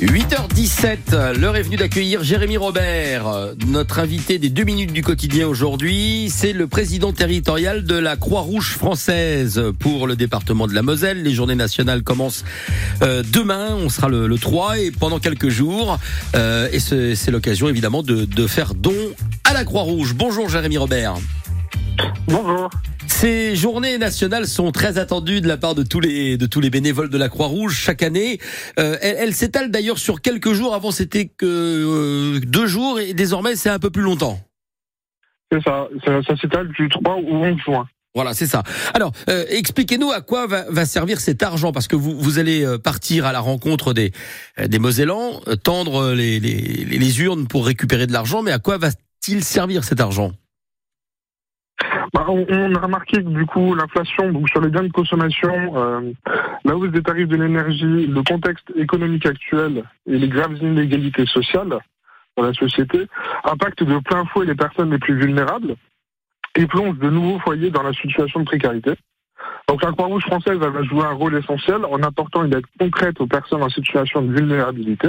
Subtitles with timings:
[0.00, 6.28] 8h17, l'heure est venue d'accueillir Jérémy Robert, notre invité des deux minutes du quotidien aujourd'hui.
[6.28, 11.22] C'est le président territorial de la Croix-Rouge française pour le département de la Moselle.
[11.22, 12.44] Les journées nationales commencent
[13.00, 15.98] euh, demain, on sera le, le 3 et pendant quelques jours.
[16.34, 18.94] Euh, et c'est l'occasion évidemment de, de faire don
[19.44, 20.14] à la Croix-Rouge.
[20.14, 21.14] Bonjour Jérémy Robert.
[22.28, 22.68] Bonjour.
[23.18, 26.68] Ces journées nationales sont très attendues de la part de tous les de tous les
[26.68, 28.38] bénévoles de la Croix-Rouge chaque année.
[28.78, 30.74] Euh, elles s'étalent d'ailleurs sur quelques jours.
[30.74, 34.38] Avant c'était que euh, deux jours et désormais c'est un peu plus longtemps.
[35.50, 37.88] C'est ça, ça, ça s'étale du 3 au 11 juin.
[38.14, 38.62] Voilà, c'est ça.
[38.92, 42.66] Alors, euh, expliquez-nous à quoi va, va, servir cet argent, parce que vous, vous allez
[42.66, 44.12] euh, partir à la rencontre des,
[44.62, 49.42] des Mosellans, tendre les, les, les urnes pour récupérer de l'argent, mais à quoi va-t-il
[49.42, 50.32] servir cet argent?
[52.16, 56.12] Bah, on, a remarqué que du coup l'inflation donc sur les biens de consommation, euh,
[56.64, 61.78] la hausse des tarifs de l'énergie, le contexte économique actuel et les graves inégalités sociales
[62.38, 63.06] dans la société
[63.44, 65.76] impactent de plein fouet les personnes les plus vulnérables
[66.54, 68.92] et plongent de nouveaux foyers dans la situation de précarité.
[69.68, 73.26] Donc la Croix-Rouge française va jouer un rôle essentiel en apportant une aide concrète aux
[73.26, 75.08] personnes en situation de vulnérabilité.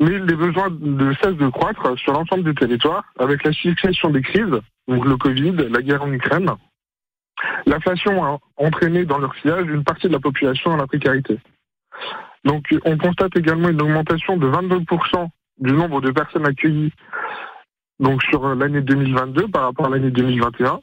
[0.00, 4.22] Mais les besoins ne cessent de croître sur l'ensemble du territoire avec la succession des
[4.22, 6.50] crises, donc le Covid, la guerre en Ukraine.
[7.66, 11.38] L'inflation a entraîné dans leur sillage une partie de la population dans la précarité.
[12.44, 15.28] Donc on constate également une augmentation de 22%
[15.58, 16.92] du nombre de personnes accueillies
[18.00, 20.80] donc sur l'année 2022 par rapport à l'année 2021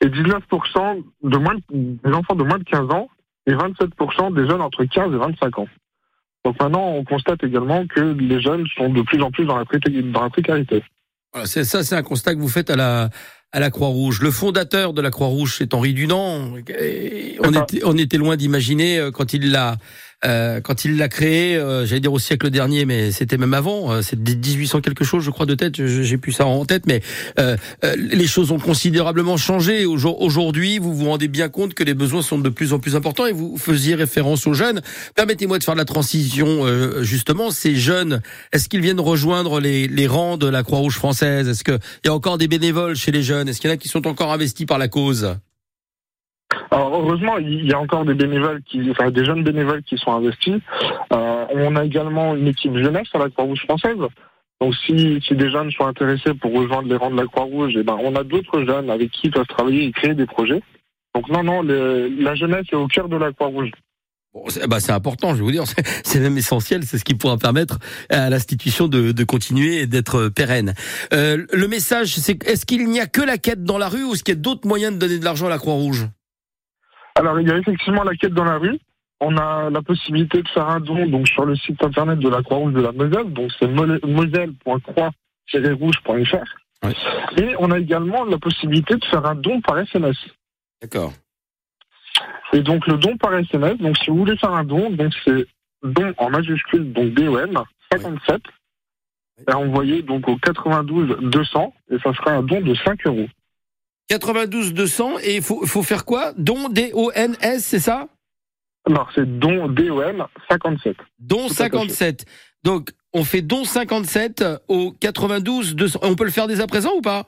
[0.00, 3.08] et 19% de moins de, des enfants de moins de 15 ans
[3.46, 5.68] et 27% des jeunes entre 15 et 25 ans.
[6.44, 9.64] Donc maintenant, on constate également que les jeunes sont de plus en plus dans la,
[9.64, 10.82] dans la précarité.
[11.32, 13.10] Voilà, c'est ça, c'est un constat que vous faites à la
[13.52, 14.20] à la Croix-Rouge.
[14.20, 16.52] Le fondateur de la Croix-Rouge, c'est Henri Dunant.
[17.40, 19.76] On était, on était loin d'imaginer euh, quand il l'a
[20.24, 23.92] euh, quand il l'a créé, euh, j'allais dire au siècle dernier, mais c'était même avant,
[23.92, 27.02] euh, c'est 1800 quelque chose, je crois de tête, j'ai plus ça en tête, mais
[27.38, 29.86] euh, euh, les choses ont considérablement changé.
[29.86, 33.26] Aujourd'hui, vous vous rendez bien compte que les besoins sont de plus en plus importants
[33.26, 34.82] et vous faisiez référence aux jeunes.
[35.14, 36.66] Permettez-moi de faire la transition
[37.02, 37.50] justement.
[37.50, 38.20] Ces jeunes,
[38.52, 41.48] est-ce qu'ils viennent rejoindre les, les rangs de la Croix-Rouge française?
[41.48, 43.48] Est-ce qu'il y a encore des bénévoles chez les jeunes?
[43.48, 45.36] Est-ce qu'il y en a qui sont encore investis par la cause?
[46.70, 50.12] Alors heureusement, il y a encore des bénévoles qui, enfin des jeunes bénévoles qui sont
[50.12, 50.56] investis.
[51.12, 53.96] Euh, on a également une équipe jeunesse à la Croix-Rouge française.
[54.60, 57.82] Donc si, si des jeunes sont intéressés pour rejoindre les rangs de la Croix-Rouge, eh
[57.82, 60.62] ben on a d'autres jeunes avec qui ils peuvent travailler et créer des projets.
[61.14, 63.70] Donc non, non, le, la jeunesse est au cœur de la Croix-Rouge.
[64.34, 65.64] Bon, c'est bah important, je vais vous dire,
[66.04, 67.78] c'est même essentiel, c'est ce qui pourra permettre
[68.10, 70.74] à l'institution de, de, continuer et d'être pérenne.
[71.14, 74.12] Euh, le message, c'est est-ce qu'il n'y a que la quête dans la rue ou
[74.12, 76.08] est-ce qu'il y a d'autres moyens de donner de l'argent à la Croix-Rouge?
[77.18, 78.78] Alors, il y a effectivement la quête dans la rue.
[79.20, 82.44] On a la possibilité de faire un don donc sur le site internet de la
[82.44, 86.44] Croix-Rouge de la Moselle, donc c'est moselle.croix-rouge.fr.
[86.84, 86.94] Ouais.
[87.36, 90.16] Et on a également la possibilité de faire un don par SMS.
[90.80, 91.12] D'accord.
[92.52, 95.44] Et donc le don par SMS, donc si vous voulez faire un don, donc c'est
[95.82, 98.38] don en majuscule, donc DOM 57, ouais.
[99.48, 103.26] et envoyé donc au 92 200, et ça sera un don de 5 euros.
[104.08, 106.32] 92 200 et il faut, faut faire quoi?
[106.36, 108.08] Don D-O-N-S, c'est ça?
[108.88, 110.96] Non, c'est don D-O-N 57.
[111.18, 112.24] Don 57.
[112.64, 116.00] Donc, on fait don 57 au 92 200.
[116.02, 117.26] On peut le faire dès à présent ou pas?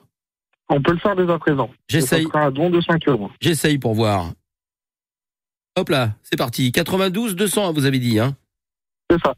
[0.69, 1.71] On peut le faire dès à présent.
[1.89, 2.27] J'essaye.
[2.33, 3.31] Un don de 5 euros.
[3.41, 4.33] J'essaye pour voir.
[5.77, 6.73] Hop là, c'est parti.
[6.73, 8.37] 92 200, vous avez dit, hein?
[9.11, 9.35] C'est ça.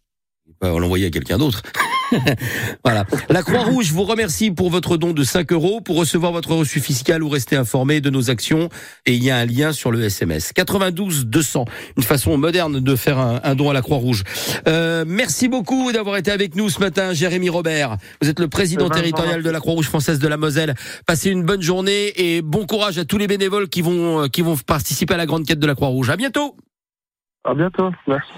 [0.61, 1.63] On l'envoyer à quelqu'un d'autre.
[2.85, 3.05] voilà.
[3.29, 5.81] La Croix-Rouge vous remercie pour votre don de 5 euros.
[5.81, 8.69] Pour recevoir votre reçu fiscal ou rester informé de nos actions,
[9.07, 10.53] et il y a un lien sur le SMS.
[10.53, 11.65] 92 200,
[11.97, 14.23] une façon moderne de faire un, un don à la Croix-Rouge.
[14.69, 17.97] Euh, merci beaucoup d'avoir été avec nous ce matin, Jérémy Robert.
[18.21, 20.75] Vous êtes le président territorial de la Croix-Rouge française de la Moselle.
[21.07, 24.57] Passez une bonne journée et bon courage à tous les bénévoles qui vont, qui vont
[24.57, 26.11] participer à la grande quête de la Croix-Rouge.
[26.11, 26.57] À bientôt.
[27.45, 27.91] À bientôt.
[28.07, 28.31] Merci.